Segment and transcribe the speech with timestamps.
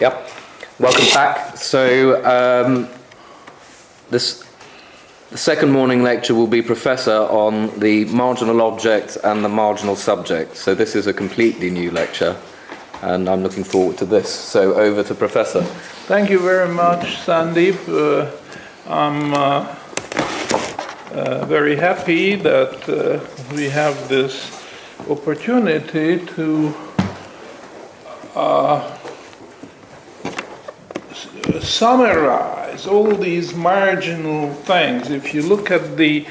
[0.00, 0.30] Yep.
[0.78, 1.58] Welcome back.
[1.58, 2.88] So, um,
[4.08, 4.42] this
[5.30, 10.56] the second morning lecture will be Professor on the marginal object and the marginal subject.
[10.56, 12.34] So, this is a completely new lecture,
[13.02, 14.30] and I'm looking forward to this.
[14.30, 15.60] So, over to Professor.
[16.08, 17.76] Thank you very much, Sandeep.
[17.86, 18.30] Uh,
[18.90, 19.76] I'm uh,
[21.12, 23.20] uh, very happy that uh,
[23.54, 24.64] we have this
[25.10, 26.74] opportunity to
[28.34, 28.96] uh,
[31.58, 35.10] summarize all these marginal things.
[35.10, 36.26] If you look at the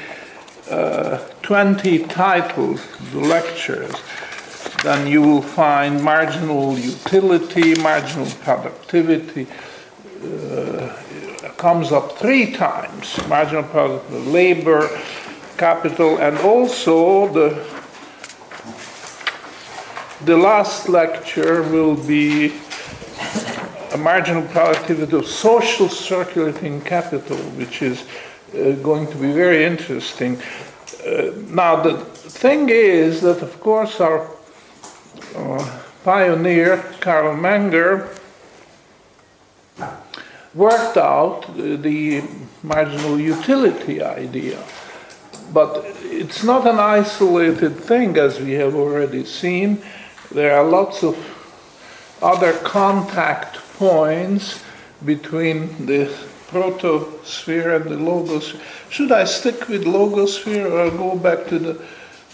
[0.70, 2.80] uh, 20 titles,
[3.12, 3.94] the lectures,
[4.82, 9.46] then you will find marginal utility, marginal productivity,
[10.24, 10.96] uh,
[11.56, 14.88] comes up three times marginal product of labor,
[15.58, 17.80] capital, and also the
[20.24, 22.52] the last lecture will be
[24.00, 28.04] marginal productivity of social circulating capital, which is
[28.54, 30.40] uh, going to be very interesting.
[31.06, 34.28] Uh, now, the thing is that, of course, our
[35.36, 38.16] uh, pioneer, Carl Menger,
[40.54, 42.22] worked out the
[42.62, 44.62] marginal utility idea.
[45.52, 49.82] But it's not an isolated thing, as we have already seen.
[50.30, 51.16] There are lots of
[52.22, 54.62] other contact points
[55.06, 56.02] between the
[56.48, 58.60] protosphere and the logosphere.
[58.90, 61.74] Should I stick with logosphere or go back to the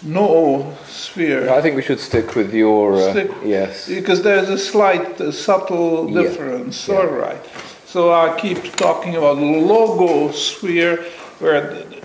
[0.02, 1.48] no sphere?
[1.48, 2.94] I think we should stick with your.
[2.94, 3.88] Uh, Stick- yes.
[3.88, 6.22] Because there's a slight, uh, subtle Yeah.
[6.22, 6.88] difference.
[6.88, 6.96] Yeah.
[6.98, 7.42] All right.
[7.86, 10.96] So I keep talking about logosphere,
[11.38, 11.60] where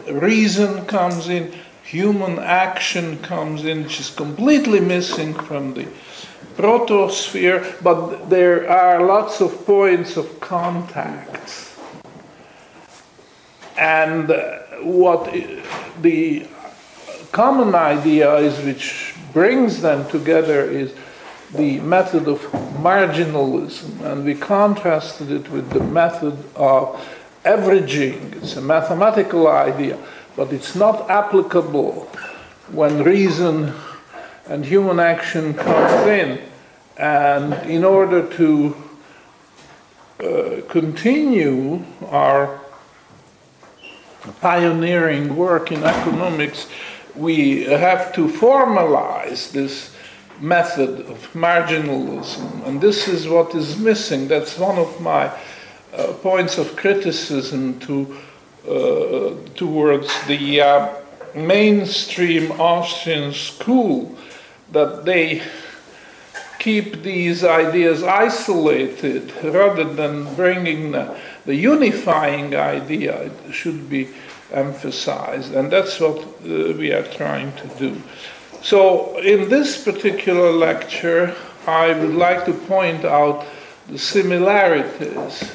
[0.05, 1.51] the reason comes in,
[1.91, 5.85] human action comes in, which is completely missing from the
[6.55, 11.75] protosphere, but there are lots of points of contact.
[13.77, 15.33] And uh, what
[16.01, 16.47] the
[17.33, 20.93] common idea is, which brings them together, is
[21.53, 22.39] the method of
[22.79, 27.05] marginalism, and we contrasted it with the method of
[27.43, 28.33] averaging.
[28.37, 29.97] It's a mathematical idea,
[30.35, 32.09] but it's not applicable
[32.71, 33.73] when reason
[34.47, 36.41] and human action comes in.
[36.97, 38.75] And in order to
[40.19, 42.59] uh, continue our
[44.39, 46.67] pioneering work in economics,
[47.15, 49.95] we have to formalize this
[50.39, 52.65] method of marginalism.
[52.67, 54.27] And this is what is missing.
[54.27, 55.31] That's one of my
[55.93, 58.17] uh, points of criticism to,
[58.65, 60.93] towards the uh,
[61.35, 64.15] mainstream Austrian school
[64.71, 65.41] that they
[66.59, 73.23] keep these ideas isolated rather than bringing the, the unifying idea.
[73.23, 74.09] It should be
[74.51, 78.01] emphasized and that's what uh, we are trying to do.
[78.61, 81.35] So in this particular lecture
[81.67, 83.45] i would like to point out
[83.87, 85.51] the similarities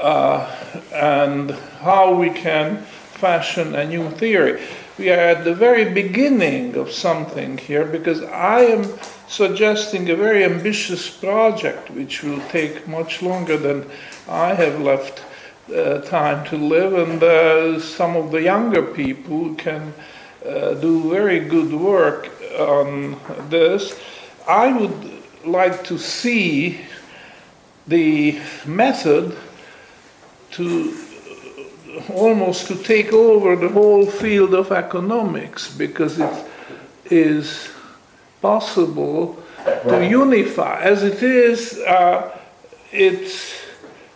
[0.00, 0.50] uh,
[0.92, 2.82] and how we can
[3.18, 4.62] fashion a new theory.
[4.98, 8.84] We are at the very beginning of something here because I am
[9.28, 13.84] suggesting a very ambitious project which will take much longer than
[14.28, 15.22] I have left
[15.74, 19.92] uh, time to live, and uh, some of the younger people can
[20.46, 23.18] uh, do very good work on
[23.50, 23.98] this.
[24.48, 26.80] I would like to see
[27.86, 29.36] the method
[30.56, 30.94] to
[32.12, 36.46] almost to take over the whole field of economics because it
[37.10, 37.70] is
[38.42, 39.42] possible
[39.88, 40.80] to unify.
[40.80, 42.38] As it is uh,
[42.92, 43.54] it's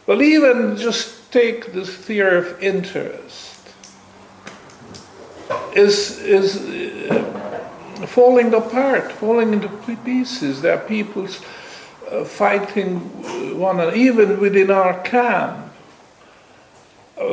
[0.06, 3.56] well even just take this theory of interest.
[5.74, 6.56] Is is
[7.10, 9.68] uh, falling apart falling into
[10.04, 10.62] pieces.
[10.62, 11.40] There are people's
[12.10, 12.98] uh, fighting
[13.58, 15.69] one another even within our camp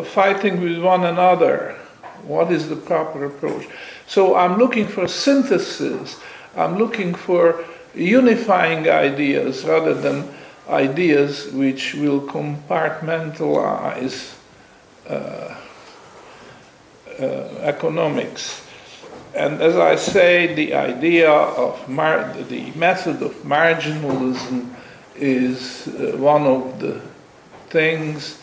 [0.04, 1.75] fighting with one another.
[2.24, 3.68] What is the proper approach?
[4.06, 6.19] So I'm looking for synthesis.
[6.56, 7.63] I'm looking for
[7.94, 10.28] unifying ideas rather than
[10.69, 14.36] ideas which will compartmentalize
[15.10, 15.56] uh,
[17.19, 17.24] uh,
[17.62, 18.63] economics.
[19.34, 24.74] And as I say, the idea of mar- the method of marginalism
[25.16, 27.00] is uh, one of the
[27.69, 28.42] things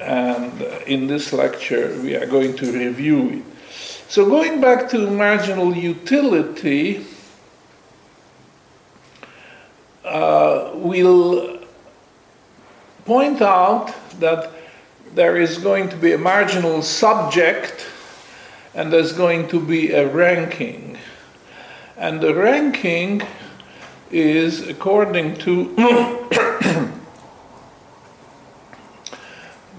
[0.00, 3.42] and in this lecture we are going to review it.
[4.08, 7.06] So, going back to marginal utility,
[10.04, 11.60] uh, we'll
[13.04, 14.50] point out that
[15.14, 17.86] there is going to be a marginal subject
[18.74, 20.98] and there's going to be a ranking.
[21.96, 23.22] And the ranking
[24.10, 26.90] is according to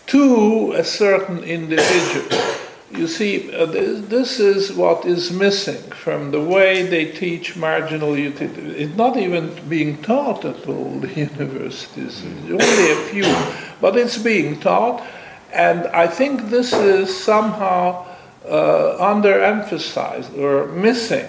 [0.06, 2.26] to a certain individual.
[2.90, 8.62] You see, uh, this is what is missing from the way they teach marginal utility.
[8.82, 13.32] It's not even being taught at all the universities, only a few,
[13.80, 15.06] but it's being taught,
[15.52, 18.06] and I think this is somehow
[18.44, 21.28] uh, underemphasized or missing.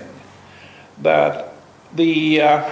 [1.04, 1.54] That
[1.94, 2.70] the uh,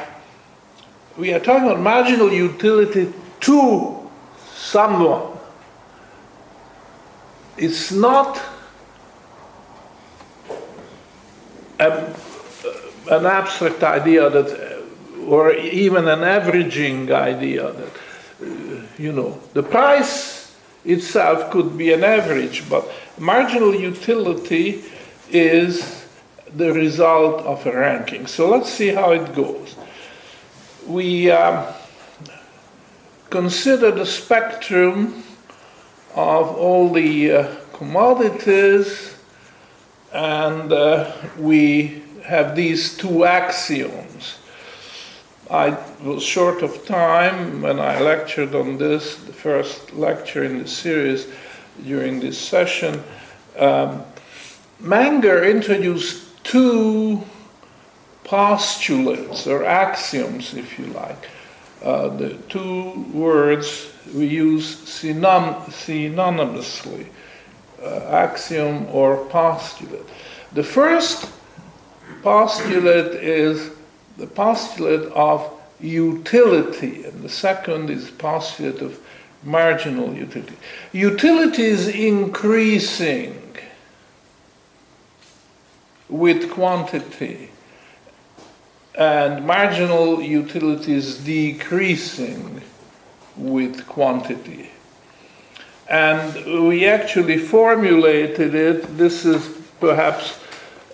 [1.17, 4.09] we are talking about marginal utility to
[4.53, 5.37] someone.
[7.57, 8.41] It's not
[11.79, 12.15] a,
[13.11, 14.83] an abstract idea that,
[15.25, 17.93] or even an averaging idea that,
[18.41, 24.83] uh, you know, the price itself could be an average, but marginal utility
[25.29, 26.07] is
[26.55, 28.25] the result of a ranking.
[28.25, 29.75] So let's see how it goes.
[30.87, 31.71] We uh,
[33.29, 35.23] consider the spectrum
[36.15, 39.15] of all the uh, commodities
[40.11, 44.37] and uh, we have these two axioms.
[45.49, 50.67] I was short of time when I lectured on this, the first lecture in the
[50.67, 51.27] series
[51.83, 53.03] during this session.
[53.57, 54.03] Um,
[54.81, 57.23] Menger introduced two
[58.29, 61.27] postulates or axioms, if you like.
[61.81, 67.07] Uh, the two words we use synon- synonymously
[67.81, 70.05] uh, axiom or postulate.
[70.53, 71.31] The first
[72.21, 73.71] postulate is
[74.17, 78.99] the postulate of utility, and the second is postulate of
[79.43, 80.57] marginal utility.
[80.91, 83.41] Utility is increasing
[86.09, 87.49] with quantity,
[88.99, 92.61] and marginal utility is decreasing
[93.35, 94.69] with quantity
[95.89, 98.97] and we actually formulated it.
[98.97, 99.49] This is
[99.79, 100.39] perhaps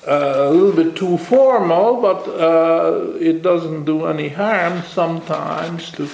[0.08, 6.10] uh, a little bit too formal, but uh, it doesn't do any harm sometimes to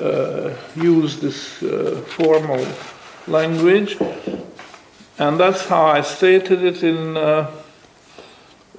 [0.00, 2.66] uh, use this uh, formal
[3.28, 3.96] language.
[5.18, 7.48] And that's how I stated it in, uh,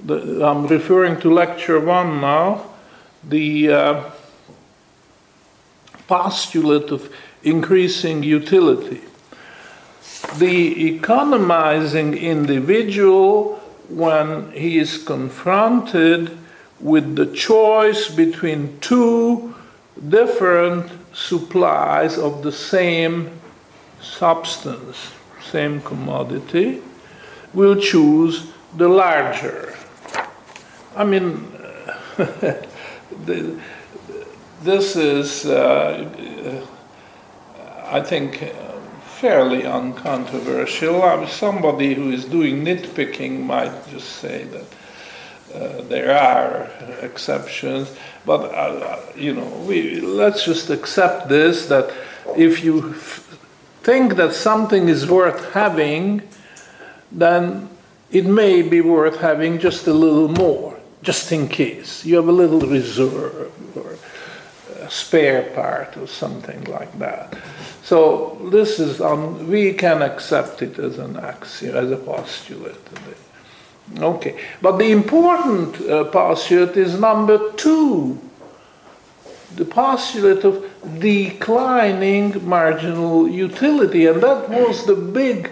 [0.04, 2.66] the, I'm referring to lecture one now,
[3.24, 4.10] the uh,
[6.06, 7.12] postulate of
[7.42, 9.00] increasing utility
[10.38, 13.56] the economizing individual
[13.88, 16.36] when he is confronted
[16.80, 19.54] with the choice between two
[20.08, 23.30] different supplies of the same
[24.00, 25.12] substance,
[25.42, 26.80] same commodity,
[27.52, 29.71] will choose the larger.
[30.94, 31.50] I mean,
[34.62, 36.64] this is, uh,
[37.86, 38.52] I think,
[39.22, 41.02] fairly uncontroversial.
[41.02, 44.64] I somebody who is doing nitpicking might just say that
[45.54, 46.68] uh, there are
[47.02, 47.94] exceptions,
[48.26, 51.92] but uh, you know, we let's just accept this that
[52.36, 53.38] if you f-
[53.82, 56.22] think that something is worth having,
[57.12, 57.68] then
[58.10, 60.71] it may be worth having just a little more,
[61.02, 63.98] just in case you have a little reserve or
[64.80, 67.36] a spare part or something like that.
[67.82, 72.76] So this is on, we can accept it as an axiom, as a postulate.
[73.98, 78.18] Okay, but the important uh, postulate is number two,
[79.56, 80.64] the postulate of
[81.00, 85.50] declining marginal utility, and that was the big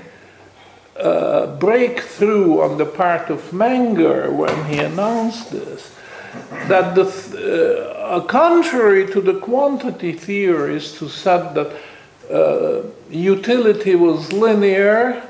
[1.00, 5.95] uh, breakthrough on the part of Menger when he announced this.
[6.69, 11.76] That the, uh, contrary to the quantity theorists who said that
[12.30, 15.23] uh, utility was linear,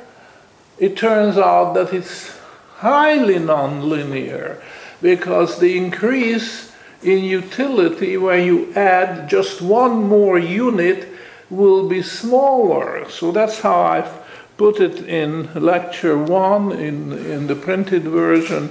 [0.78, 2.36] it turns out that it's
[2.76, 4.60] highly nonlinear
[5.00, 6.72] because the increase
[7.02, 11.08] in utility when you add just one more unit
[11.48, 13.08] will be smaller.
[13.08, 14.12] So that's how I've
[14.60, 18.68] put it in lecture one in, in the printed version.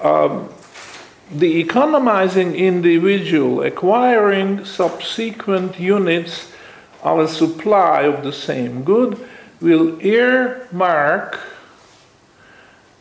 [0.00, 0.48] Um,
[1.30, 6.50] the economizing individual acquiring subsequent units
[7.04, 9.16] of a supply of the same good
[9.60, 11.38] will earmark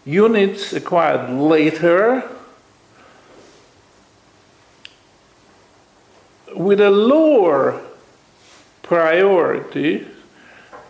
[0.06, 2.30] units acquired later
[6.56, 7.82] with a lower
[8.84, 10.06] priority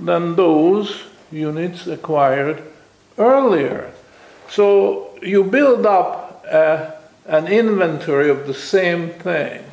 [0.01, 2.62] than those units acquired
[3.18, 3.92] earlier.
[4.50, 6.46] So you build up
[7.25, 9.63] an inventory of the same thing.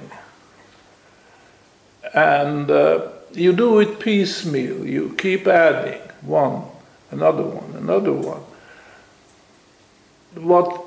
[2.14, 4.86] And uh, you do it piecemeal.
[4.86, 6.64] You keep adding one,
[7.10, 8.42] another one, another one.
[10.34, 10.84] What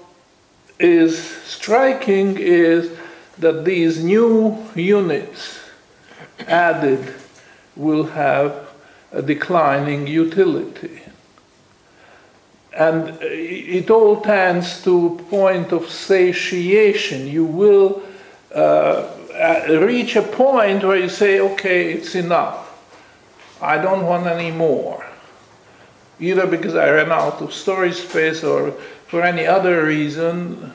[0.79, 2.97] is striking is
[3.37, 5.59] that these new units
[6.47, 7.13] added
[7.75, 8.62] will have
[9.13, 11.01] a declining utility.
[12.75, 17.27] And it all tends to a point of satiation.
[17.27, 18.01] You will
[18.53, 19.07] uh,
[19.69, 22.71] reach a point where you say, okay, it's enough.
[23.61, 25.05] I don't want any more.
[26.19, 28.71] Either because I ran out of storage space or
[29.07, 30.73] for any other reason,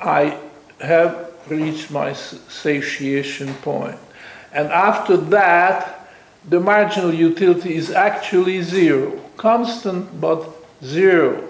[0.00, 0.38] I
[0.80, 3.98] have reached my satiation point.
[4.52, 5.99] And after that,
[6.48, 10.48] the marginal utility is actually zero, constant but
[10.82, 11.44] zero.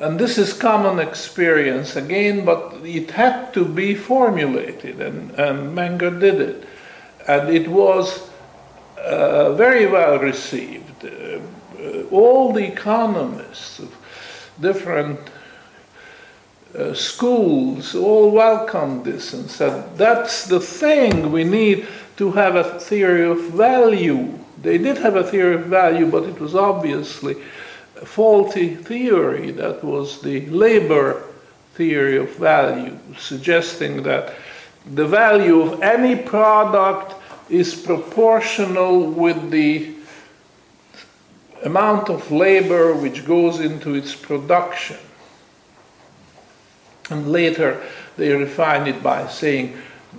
[0.00, 6.20] And this is common experience again, but it had to be formulated, and, and Menger
[6.20, 6.64] did it.
[7.26, 8.28] And it was
[8.96, 11.04] uh, very well received.
[11.04, 11.40] Uh,
[12.10, 13.94] all the economists of
[14.60, 15.18] different
[16.76, 21.86] uh, schools all welcomed this and said, that's the thing we need
[22.18, 24.36] to have a theory of value.
[24.60, 27.36] They did have a theory of value, but it was obviously
[28.00, 29.52] a faulty theory.
[29.52, 31.22] That was the labor
[31.74, 34.34] theory of value, suggesting that
[34.94, 37.14] the value of any product
[37.48, 39.94] is proportional with the
[41.64, 44.96] amount of labor which goes into its production.
[47.10, 47.80] And later
[48.16, 49.76] they refined it by saying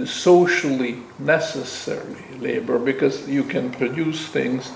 [0.08, 4.72] socially necessary labor because you can produce things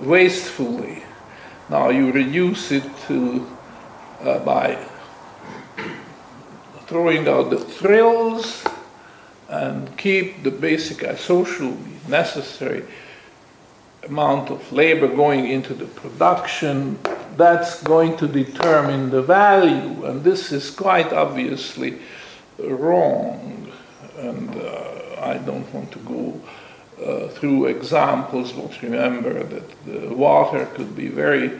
[0.00, 1.02] wastefully.
[1.68, 3.46] Now you reduce it to
[4.22, 4.78] uh, by
[6.86, 8.64] throwing out the frills
[9.48, 11.76] and keep the basic uh, socially
[12.08, 12.84] necessary
[14.04, 16.98] amount of labor going into the production
[17.36, 21.98] that's going to determine the value and this is quite obviously
[22.58, 23.67] wrong
[24.18, 26.40] and uh, I don't want to go
[27.04, 31.52] uh, through examples, but remember that the water could be very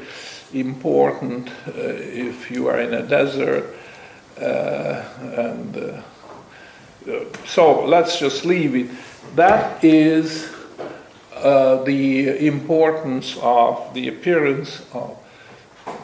[0.52, 3.74] important uh, if you are in a desert.
[4.40, 5.04] Uh,
[5.36, 6.02] and uh,
[7.46, 8.90] so let's just leave it.
[9.36, 10.50] That is
[11.34, 15.16] uh, the importance of the appearance of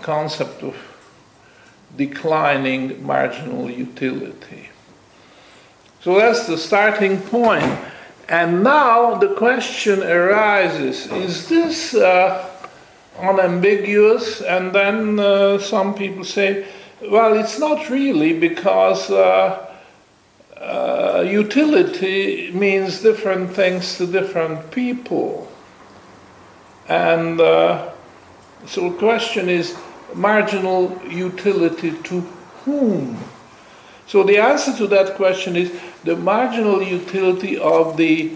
[0.02, 0.76] concept of
[1.96, 4.68] declining marginal utility.
[6.04, 7.64] So that's the starting point.
[8.28, 12.46] And now the question arises is this uh,
[13.18, 14.42] unambiguous?
[14.42, 16.66] And then uh, some people say,
[17.08, 19.73] well, it's not really because uh,
[20.61, 25.49] uh utility means different things to different people.
[26.87, 27.92] And uh,
[28.66, 29.75] so the question is
[30.14, 32.20] marginal utility to
[32.66, 33.16] whom?
[34.06, 35.73] So the answer to that question is
[36.04, 38.32] the marginal utility of the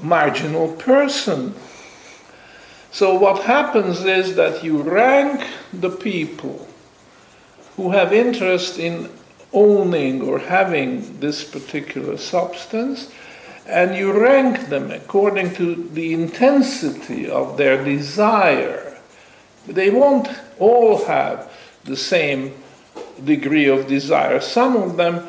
[0.00, 1.54] marginal person.
[2.90, 6.68] So what happens is that you rank the people
[7.76, 9.10] who have interest in
[9.52, 13.10] owning or having this particular substance,
[13.66, 18.96] and you rank them according to the intensity of their desire.
[19.66, 21.50] They won't all have
[21.84, 22.54] the same
[23.24, 24.40] degree of desire.
[24.40, 25.26] Some of them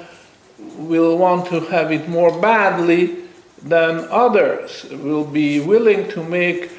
[0.77, 3.23] will want to have it more badly
[3.61, 6.71] than others, will be willing to make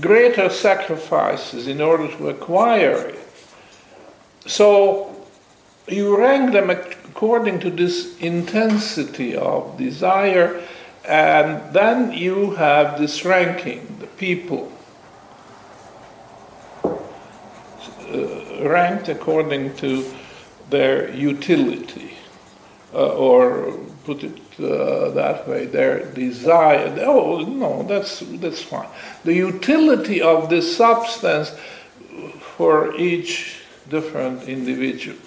[0.00, 3.18] greater sacrifices in order to acquire it.
[4.46, 5.14] So
[5.86, 10.62] you rank them according to this intensity of desire,
[11.04, 14.70] and then you have this ranking the people
[16.84, 20.04] uh, ranked according to
[20.70, 22.14] their utility,
[22.92, 26.94] uh, or put it uh, that way, their desire.
[27.00, 28.88] Oh, no, that's, that's fine.
[29.24, 31.52] The utility of this substance
[32.56, 35.18] for each different individual.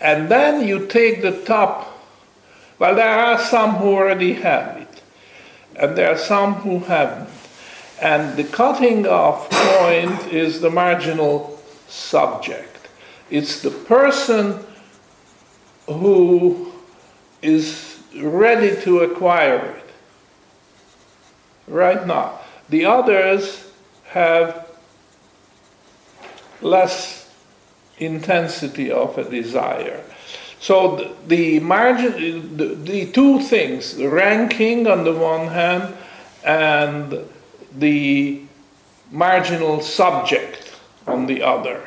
[0.00, 1.86] And then you take the top.
[2.78, 5.02] Well, there are some who already have it,
[5.76, 7.28] and there are some who haven't.
[8.00, 11.59] And the cutting off point is the marginal
[11.90, 12.88] subject.
[13.30, 14.64] It's the person
[15.86, 16.72] who
[17.42, 19.84] is ready to acquire it.
[21.66, 22.40] right now.
[22.68, 23.70] The others
[24.06, 24.68] have
[26.60, 27.32] less
[27.98, 30.02] intensity of a desire.
[30.58, 35.94] So the, the margin, the, the two things, the ranking on the one hand
[36.44, 37.24] and
[37.72, 38.42] the
[39.10, 40.69] marginal subject
[41.06, 41.86] on the other.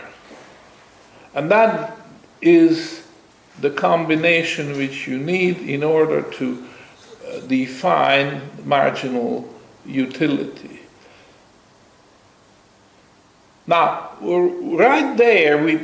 [1.33, 1.97] And that
[2.41, 3.05] is
[3.59, 6.67] the combination which you need in order to
[7.27, 9.47] uh, define marginal
[9.85, 10.81] utility.
[13.65, 15.77] Now, right there, we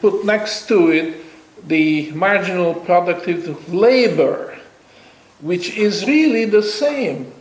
[0.00, 1.24] put next to it
[1.66, 4.58] the marginal productivity of labor,
[5.40, 7.32] which is really the same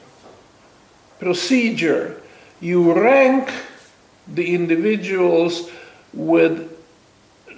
[1.19, 2.21] procedure.
[2.61, 3.51] You rank
[4.27, 5.69] the individuals
[6.13, 6.71] with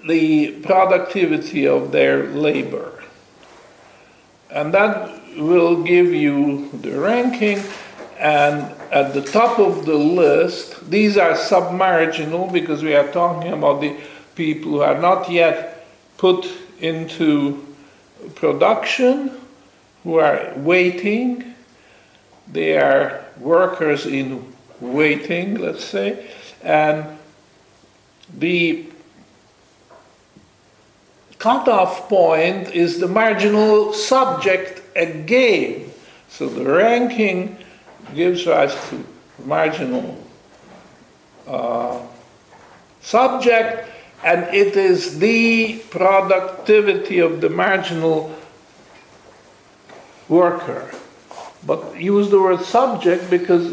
[0.07, 3.03] the productivity of their labor.
[4.49, 7.61] And that will give you the ranking.
[8.19, 13.81] And at the top of the list, these are submarginal because we are talking about
[13.81, 13.95] the
[14.35, 15.85] people who are not yet
[16.17, 16.47] put
[16.79, 17.65] into
[18.35, 19.31] production,
[20.03, 21.53] who are waiting.
[22.51, 26.29] They are workers in waiting, let's say.
[26.63, 27.17] And
[28.37, 28.87] the
[31.39, 35.91] cutoff point is the marginal subject again.
[36.29, 37.57] So the ranking
[38.13, 39.05] gives rise to
[39.45, 40.23] marginal
[41.47, 42.01] uh,
[43.01, 43.89] subject,
[44.23, 48.35] and it is the productivity of the marginal
[50.27, 50.91] worker.
[51.65, 53.67] But use the word subject because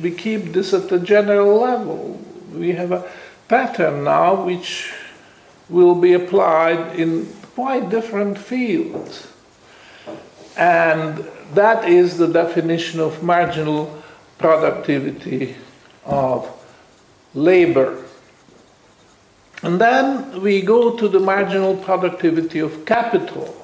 [0.00, 2.19] we keep this at the general level.
[2.54, 3.10] We have a
[3.48, 4.92] pattern now which
[5.68, 9.28] will be applied in quite different fields.
[10.56, 14.02] And that is the definition of marginal
[14.38, 15.56] productivity
[16.04, 16.50] of
[17.34, 18.04] labor.
[19.62, 23.54] And then we go to the marginal productivity of capital.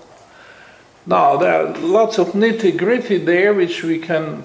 [1.06, 4.44] Now, there are lots of nitty gritty there which we can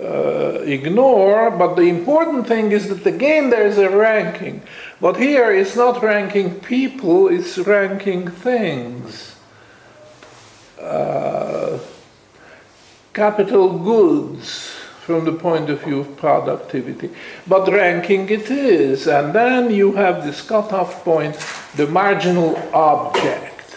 [0.00, 4.62] uh, ignore, but the important thing is that again there is a ranking.
[5.00, 9.36] But here it's not ranking people, it's ranking things.
[10.80, 11.78] Uh,
[13.14, 17.10] capital goods from the point of view of productivity.
[17.46, 21.36] But ranking it is, and then you have this cutoff point,
[21.76, 23.76] the marginal object.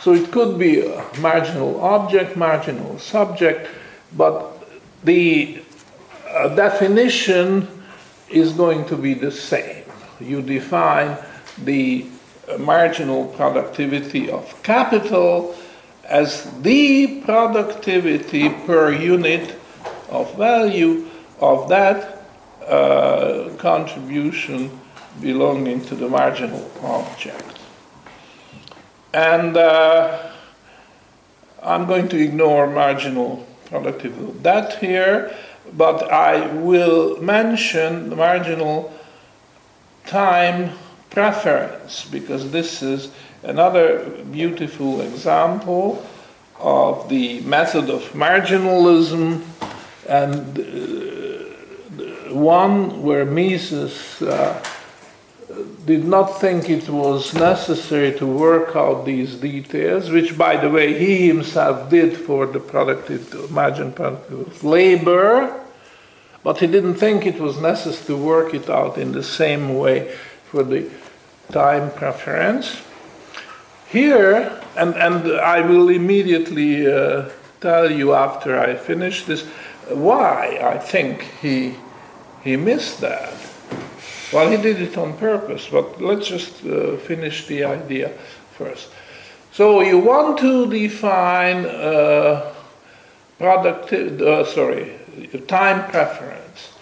[0.00, 0.82] So it could be
[1.18, 3.68] marginal object, marginal subject,
[4.16, 4.55] but
[5.04, 5.62] the
[6.28, 7.68] uh, definition
[8.28, 9.84] is going to be the same.
[10.20, 11.16] You define
[11.62, 12.06] the
[12.58, 15.56] marginal productivity of capital
[16.04, 19.56] as the productivity per unit
[20.08, 21.08] of value
[21.40, 22.22] of that
[22.66, 24.70] uh, contribution
[25.20, 27.58] belonging to the marginal object.
[29.12, 30.30] And uh,
[31.62, 35.34] I'm going to ignore marginal productivity of that here,
[35.72, 38.92] but I will mention the marginal
[40.06, 40.70] time
[41.10, 43.10] preference because this is
[43.42, 46.04] another beautiful example
[46.58, 49.42] of the method of marginalism
[50.08, 50.62] and uh,
[52.34, 54.62] one where Mises uh,
[55.86, 60.98] did not think it was necessary to work out these details, which, by the way,
[60.98, 65.62] he himself did for the productive, imagine productive labor,
[66.42, 70.14] but he didn't think it was necessary to work it out in the same way
[70.50, 70.90] for the
[71.52, 72.82] time preference.
[73.88, 77.28] Here, and, and I will immediately uh,
[77.60, 79.44] tell you after I finish this
[79.88, 81.76] why I think he,
[82.42, 83.45] he missed that.
[84.32, 88.10] Well, he did it on purpose, but let's just uh, finish the idea
[88.58, 88.88] first.
[89.52, 92.52] So you want to define uh,
[93.38, 94.92] productive, uh, sorry,
[95.46, 96.72] time preference,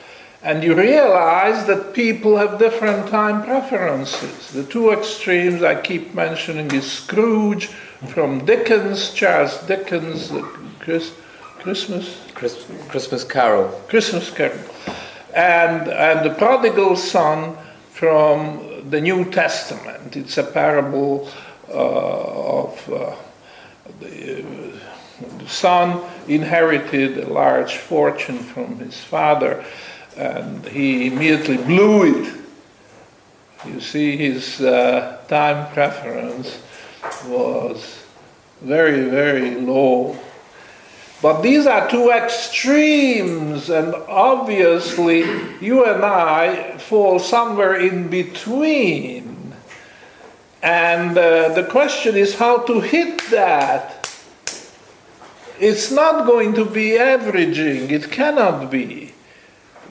[0.43, 4.51] and you realize that people have different time preferences.
[4.51, 7.67] The two extremes I keep mentioning is Scrooge
[8.09, 10.33] from Dickens, Charles Dickens,
[10.81, 11.13] Chris,
[11.59, 13.69] Christmas, Christmas Carol.
[13.89, 14.61] Christmas Carol
[15.35, 17.57] and, and the prodigal son
[17.91, 20.17] from the New Testament.
[20.17, 21.29] It's a parable
[21.69, 23.17] uh, of uh,
[24.01, 24.45] the,
[25.39, 29.65] the, son inherited a large fortune from his father,
[30.17, 32.35] and he immediately blew it.
[33.67, 36.63] You see, his uh, time preference
[37.27, 38.05] was
[38.61, 40.19] very, very low
[41.25, 45.21] But these are two extremes, and obviously
[45.59, 49.55] you and I fall somewhere in between.
[50.63, 54.07] And uh, the question is how to hit that.
[55.59, 59.15] It's not going to be averaging, it cannot be,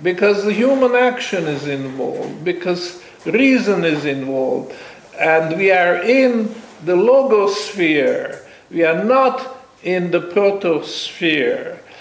[0.04, 4.72] because the human action is involved, because reason is involved,
[5.18, 6.54] and we are in
[6.86, 11.80] the logosphere, we are not in the protosphere.